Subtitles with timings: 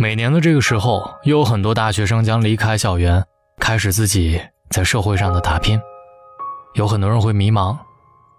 [0.00, 3.20] 每年的这个时候，又有很多大学生将离开校园，
[3.58, 4.40] 开始自己
[4.70, 5.76] 在社会上的打拼。
[6.74, 7.76] 有很多人会迷茫，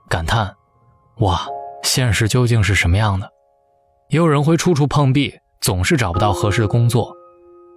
[0.08, 0.56] 感叹
[1.20, 1.46] ：“哇，
[1.84, 3.30] 现实究竟是什么样的？”
[4.08, 7.12] 也有人会处处碰壁，总是找不到合适的工作；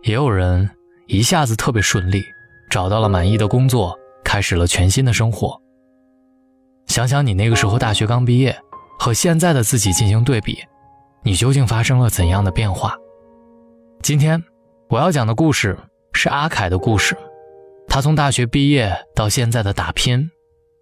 [0.05, 0.71] 也有人
[1.09, 2.23] 一下子特别顺利，
[2.71, 5.61] 找到了满意的工作，开始了全新的生活。
[6.87, 8.57] 想想你那个时候大学刚毕业，
[8.97, 10.57] 和现在的自己进行对比，
[11.25, 12.97] 你究竟发生了怎样的变化？
[14.03, 14.43] 今天
[14.89, 15.79] 我要讲的故事
[16.13, 17.17] 是阿凯的故事，
[17.87, 20.29] 他从大学毕业到现在的打拼，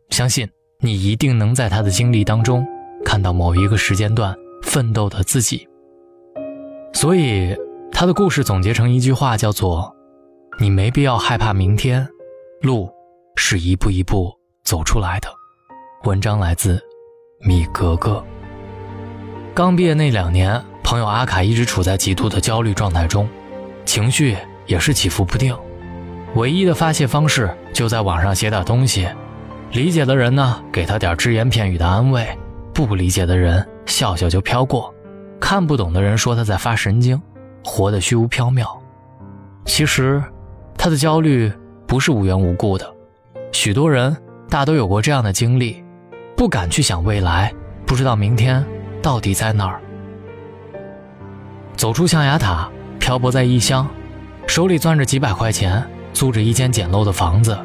[0.08, 2.66] 相信你一定能在他的经历当中
[3.04, 5.68] 看到某一个时间段奋斗的自己。
[6.94, 7.54] 所以
[7.92, 9.94] 他的故事总结成一句话，叫做
[10.58, 12.08] ：“你没必要害怕明天，
[12.62, 12.88] 路
[13.36, 14.32] 是一步一步
[14.64, 15.28] 走出来的。”
[16.04, 16.80] 文章来自
[17.40, 18.24] 米格格。
[19.54, 20.58] 刚毕业那两年。
[20.90, 23.28] 朋友阿凯一直处在极度的焦虑状态中，
[23.84, 25.56] 情绪也是起伏不定。
[26.34, 29.08] 唯一的发泄方式就在网上写点东西，
[29.70, 32.26] 理解的人呢给他点只言片语的安慰，
[32.74, 34.92] 不理解的人笑笑就飘过，
[35.38, 37.22] 看不懂的人说他在发神经，
[37.64, 38.66] 活得虚无缥缈。
[39.66, 40.20] 其实，
[40.76, 41.52] 他的焦虑
[41.86, 42.92] 不是无缘无故的。
[43.52, 44.16] 许多人
[44.48, 45.84] 大都有过这样的经历，
[46.36, 47.54] 不敢去想未来，
[47.86, 48.66] 不知道明天
[49.00, 49.80] 到底在哪儿。
[51.80, 53.88] 走出象牙塔，漂泊在异乡，
[54.46, 57.58] 手里攥着几百块钱，租着一间简陋的房子，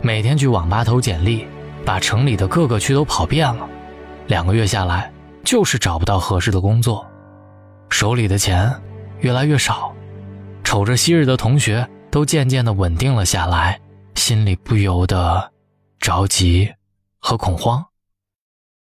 [0.00, 1.44] 每天去网吧投简历，
[1.84, 3.68] 把城里的各个区都跑遍了。
[4.28, 7.04] 两个月下来，就是找不到合适的工作，
[7.90, 8.72] 手里的钱
[9.22, 9.92] 越来越少，
[10.62, 13.80] 瞅着昔日的同学都渐渐的稳定了下来，
[14.14, 15.50] 心里不由得
[15.98, 16.72] 着急
[17.18, 17.84] 和恐慌。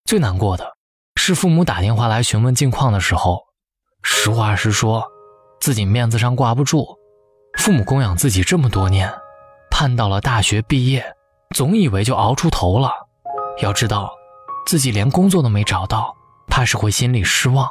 [0.04, 0.76] 最难过的
[1.16, 3.49] 是父母打电话来询问近况的时候。
[4.02, 5.04] 实话实说，
[5.60, 6.98] 自己面子上挂不住。
[7.58, 9.12] 父母供养自己这么多年，
[9.70, 11.04] 盼到了大学毕业，
[11.56, 12.92] 总以为就熬出头了。
[13.62, 14.12] 要知道，
[14.66, 16.16] 自己连工作都没找到，
[16.48, 17.70] 怕是会心里失望。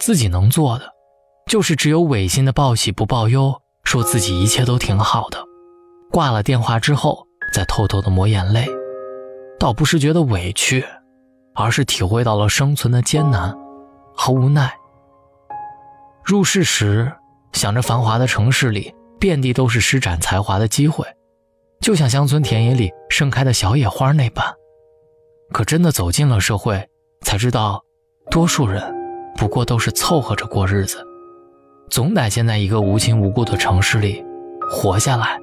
[0.00, 0.90] 自己能做的，
[1.46, 3.54] 就是只有违心的报喜不报忧，
[3.84, 5.38] 说自己一切都挺好的。
[6.10, 8.66] 挂了电话之后，再偷偷的抹眼泪，
[9.60, 10.84] 倒不是觉得委屈，
[11.54, 13.56] 而是体会到了生存的艰难
[14.14, 14.72] 和无奈。
[16.28, 17.10] 入世时，
[17.54, 21.02] 想着繁华的城市里遍地都是施展才华的机会，
[21.80, 24.44] 就像乡村田野里盛开的小野花那般。
[25.54, 26.86] 可真的走进了社会，
[27.22, 27.82] 才知道，
[28.30, 28.82] 多数人
[29.38, 31.02] 不过都是凑合着过日子，
[31.88, 34.22] 总得先在一个无亲无故的城市里
[34.70, 35.40] 活下来，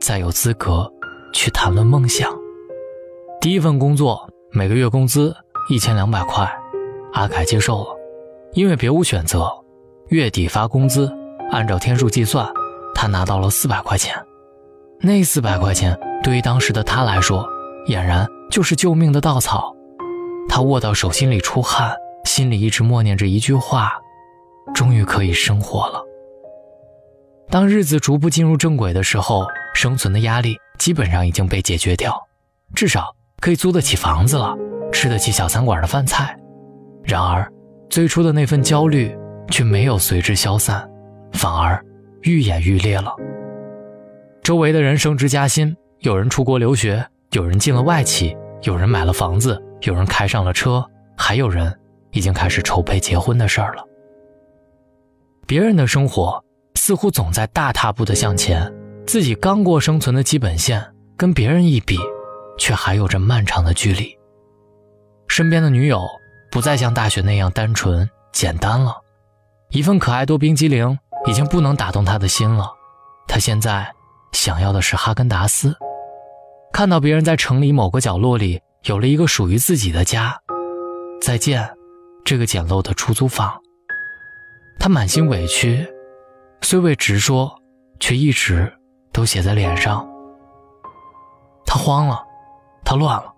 [0.00, 0.90] 再有资格
[1.34, 2.32] 去谈论梦想。
[3.38, 5.36] 第一份工作，每个月工资
[5.68, 6.50] 一千两百块，
[7.12, 7.90] 阿凯接受了，
[8.54, 9.46] 因为别无选择。
[10.12, 11.10] 月底发工资，
[11.50, 12.46] 按照天数计算，
[12.94, 14.14] 他拿到了四百块钱。
[15.00, 17.48] 那四百块钱对于当时的他来说，
[17.88, 19.74] 俨然就是救命的稻草。
[20.50, 21.96] 他握到手心里出汗，
[22.26, 23.94] 心里一直默念着一句话：
[24.74, 26.02] 终于可以生活了。
[27.48, 32.14] 当日子逐步进入正轨的时候，生存的压力基本上已经被解决掉，
[32.74, 34.54] 至少可以租得起房子了，
[34.92, 36.38] 吃得起小餐馆的饭菜。
[37.02, 37.50] 然而，
[37.88, 39.16] 最初的那份焦虑。
[39.48, 40.88] 却没有随之消散，
[41.32, 41.84] 反而
[42.22, 43.14] 愈演愈烈了。
[44.42, 50.84] 周围的人升职加薪，有人出国留学，有人进了外企，有人买了房子，有人开上了车，
[51.16, 51.72] 还有人
[52.10, 53.84] 已经开始筹备结婚的事儿了。
[55.46, 56.42] 别人的生活
[56.74, 58.72] 似乎总在大踏步的向前，
[59.06, 60.84] 自己刚过生存的基本线，
[61.16, 61.98] 跟别人一比，
[62.58, 64.16] 却还有着漫长的距离。
[65.28, 66.06] 身边的女友
[66.50, 69.01] 不再像大学那样单纯简单了。
[69.72, 72.70] 一份可爱多冰激凌已经不能打动他的心了，
[73.26, 73.90] 他现在
[74.32, 75.74] 想要的是哈根达斯。
[76.74, 80.38] 看到别人在城里某个角落里有了一个属于自己的家，
[81.22, 81.66] 再见，
[82.22, 83.58] 这个简陋的出租房。
[84.78, 85.86] 他满心委屈，
[86.60, 87.50] 虽未直说，
[87.98, 88.70] 却一直
[89.10, 90.06] 都写在脸上。
[91.64, 92.22] 他慌了，
[92.84, 93.32] 他乱了，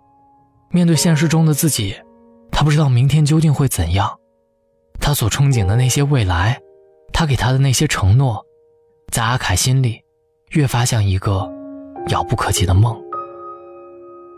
[0.70, 1.96] 面对现实中的自己，
[2.50, 4.18] 他不知道明天究竟会怎样。
[5.04, 6.58] 他所憧憬的那些未来，
[7.12, 8.42] 他给他的那些承诺，
[9.12, 10.02] 在阿凯心里，
[10.52, 11.46] 越发像一个
[12.08, 12.98] 遥不可及的梦。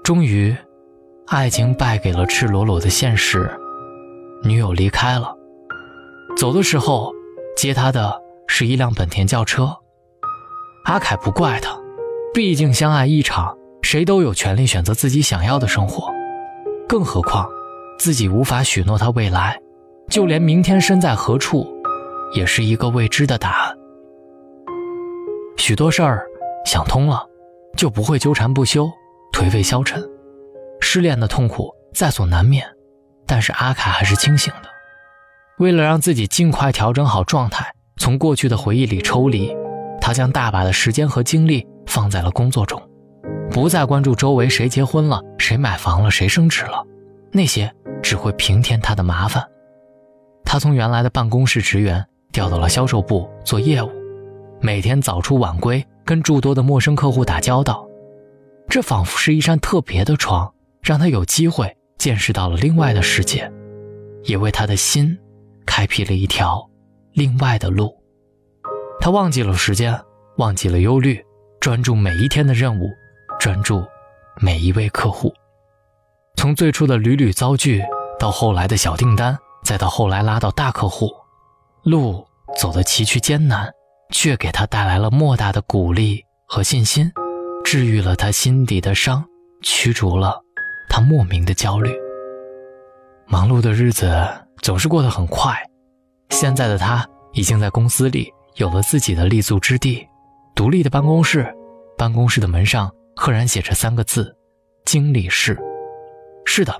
[0.03, 0.57] 终于，
[1.29, 3.49] 爱情败给了赤裸裸的现实，
[4.43, 5.33] 女友离开了。
[6.37, 7.13] 走的时候，
[7.57, 9.73] 接他的是一辆本田轿车。
[10.87, 11.79] 阿凯不怪他，
[12.35, 16.13] 毕竟相爱一场，谁都有权利选择自己想要的生活，
[16.89, 17.49] 更何况
[18.01, 19.63] 自己无法许诺他未来。
[20.08, 21.67] 就连明天身在何处，
[22.32, 23.76] 也是一个未知的答案。
[25.56, 26.25] 许多事儿
[26.64, 27.25] 想通了，
[27.76, 28.88] 就不会纠缠不休、
[29.32, 30.03] 颓废消沉。
[30.81, 32.67] 失恋的痛苦在所难免，
[33.26, 34.69] 但是阿凯还是清醒的。
[35.58, 39.55] 为了让自己尽快调整好状态，从过去的回忆里抽离，
[40.00, 42.81] 他将大把的时间和精力放在了工作中，
[43.50, 46.85] 不再关注周围谁结婚了、谁买房了、谁升职了，
[47.32, 47.73] 那些
[48.03, 49.43] 只会平添他的麻烦。
[50.46, 52.02] 他从原来的办公室职员
[52.32, 53.90] 调到了销售部做业务，
[54.62, 57.87] 每天早出晚归，跟诸多的陌生客户打交道，
[58.69, 60.50] 这仿佛是一扇特别的窗，
[60.81, 63.52] 让他有机会见识到了另外的世界，
[64.22, 65.19] 也为他的心。
[65.66, 66.66] 开辟了一条
[67.12, 67.94] 另外的路，
[68.98, 70.00] 他忘记了时间，
[70.38, 71.22] 忘记了忧虑，
[71.60, 72.88] 专注每一天的任务，
[73.38, 73.84] 专注
[74.40, 75.34] 每一位客户。
[76.37, 77.82] 从最初的屡屡遭拒，
[78.19, 79.37] 到后来的小订单，
[79.67, 81.11] 再到后来拉到大客户，
[81.83, 82.25] 路
[82.57, 83.69] 走得崎岖艰难，
[84.13, 87.11] 却给他带来了莫大的鼓励和信心，
[87.65, 89.25] 治愈了他心底的伤，
[89.63, 90.41] 驱逐了
[90.89, 91.93] 他莫名的焦虑。
[93.27, 94.07] 忙碌的日子。
[94.63, 95.55] 总是过得很快，
[96.31, 100.05] 现在的他已经在公司里有了自己的立足之地，
[100.57, 101.55] 独立的办公室，
[101.97, 104.35] 办公室的门上赫然写着三个字：
[104.87, 105.57] 经理室。
[106.47, 106.75] 是的，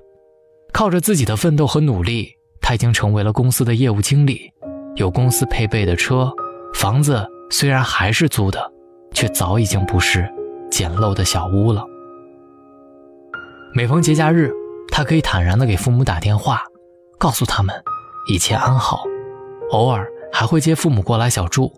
[0.73, 2.33] 靠着自己的奋斗和努力，
[2.67, 4.53] 他已经成为了公司的业务经理，
[4.97, 6.29] 有公司配备的车，
[6.75, 8.73] 房子虽然还是租的，
[9.13, 10.29] 却早已经不是
[10.69, 11.85] 简陋的小屋了。
[13.73, 14.53] 每逢节假日，
[14.91, 16.61] 他可以坦然地给父母打电话。
[17.19, 17.73] 告诉他们
[18.29, 19.05] 一切安好，
[19.71, 21.73] 偶尔还会接父母过来小住。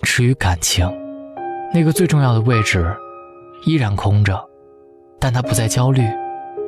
[0.00, 0.90] 至于感情，
[1.74, 2.96] 那个最重要的位置
[3.66, 4.42] 依然空着，
[5.20, 6.02] 但他不再焦虑，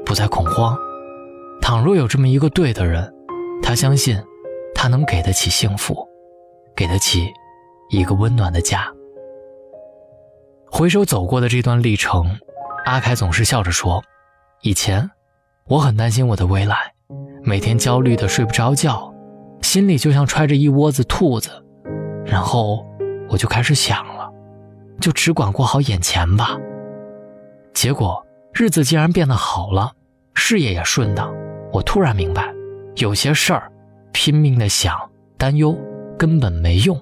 [0.04, 0.76] 不再恐慌。
[1.62, 3.10] 倘若有这么一个对的人，
[3.66, 4.22] 他相信
[4.74, 6.06] 他能给得起幸福，
[6.76, 7.32] 给得起
[7.88, 8.86] 一个温暖的家。
[10.70, 12.38] 回首走过的这段历程，
[12.84, 14.04] 阿凯总是笑着说
[14.60, 15.10] ：“以前
[15.66, 16.76] 我很担心我的未来。”
[17.42, 19.10] 每天焦虑的睡不着觉，
[19.62, 21.50] 心里就像揣着一窝子兔子，
[22.26, 22.84] 然后
[23.30, 24.30] 我就开始想了，
[25.00, 26.58] 就只管过好眼前吧。
[27.72, 28.22] 结果
[28.52, 29.92] 日子竟然变得好了，
[30.34, 31.34] 事业也顺当。
[31.72, 32.53] 我突然明白，
[32.96, 33.70] 有些事儿
[34.12, 34.96] 拼命的想
[35.36, 35.76] 担忧
[36.18, 37.00] 根本没用，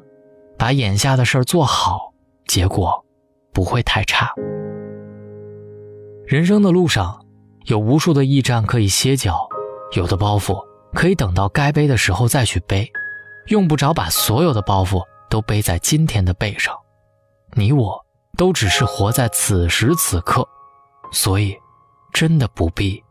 [0.58, 2.12] 把眼下的事儿做好，
[2.46, 3.04] 结果
[3.52, 4.32] 不会太差。
[6.26, 7.26] 人生的路上
[7.66, 9.48] 有无数的驿站可以歇脚。
[9.94, 10.58] 有的包袱
[10.94, 12.90] 可以等到该背的时候再去背，
[13.48, 16.74] 用不着把所有的包袱都背在今天的背上。
[17.52, 18.02] 你我
[18.38, 20.48] 都只是活在此时此刻，
[21.12, 21.54] 所以
[22.14, 23.04] 真的不必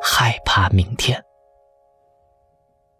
[0.00, 1.20] 害怕明天。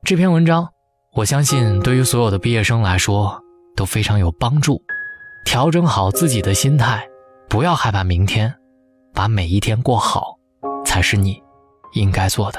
[0.08, 0.70] 这篇文章，
[1.12, 3.38] 我相信对于所有的毕业生来说
[3.76, 4.80] 都非常有帮助。
[5.44, 7.06] 调整好自己的心态，
[7.46, 8.54] 不要害怕明天，
[9.12, 10.38] 把每一天过好，
[10.82, 11.38] 才是你
[11.92, 12.58] 应该做的。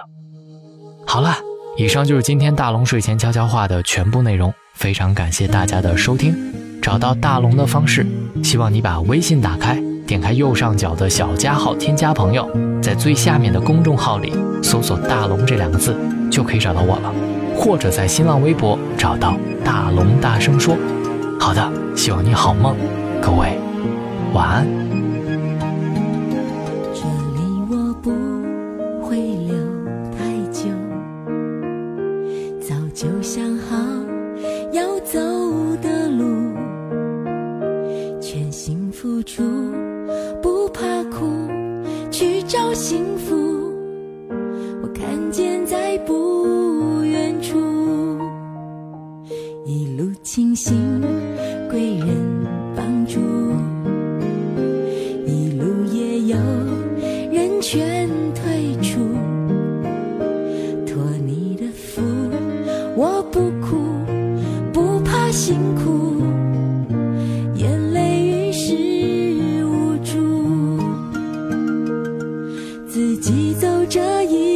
[1.07, 1.37] 好了，
[1.75, 4.53] 以上就是今天大龙睡前悄悄话的全部内容。
[4.75, 6.35] 非常感谢大家的收听。
[6.83, 8.05] 找到大龙的方式，
[8.43, 12.47] 希望你把微信打开，点开右上角的小加号，添加朋友，
[12.79, 14.31] 在最下面的公众号里
[14.61, 15.97] 搜索“大龙”这两个字，
[16.29, 17.11] 就可以找到我了。
[17.59, 19.35] 或者在新浪微博找到
[19.65, 20.77] “大龙大声说”。
[21.37, 22.73] 好的，希望你好梦，
[23.21, 23.59] 各位
[24.31, 25.08] 晚安。
[50.61, 51.01] 庆幸
[51.69, 52.07] 贵人
[52.75, 53.17] 帮助，
[55.25, 56.37] 一路也有
[57.31, 58.99] 人劝退出。
[60.85, 62.01] 托你的福，
[62.97, 63.77] 我不哭，
[64.73, 66.21] 不怕辛苦，
[67.55, 68.75] 眼泪于事
[69.63, 70.77] 无助，
[72.85, 74.48] 自己走这一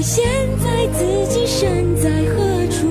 [0.00, 0.24] 现
[0.58, 2.86] 在自己身在何处？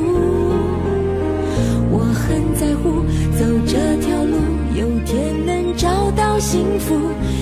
[1.90, 3.02] 我很在乎，
[3.38, 4.36] 走这条路，
[4.76, 6.96] 有天能找到幸福，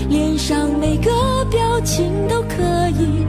[0.07, 1.11] 脸上每个
[1.49, 2.61] 表情都可
[2.99, 3.25] 以